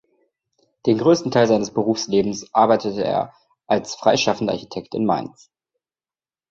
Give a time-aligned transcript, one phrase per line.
[0.87, 3.35] Den größten Teil seines Berufslebens arbeitete er
[3.67, 5.51] als freischaffender Architekt in Mainz.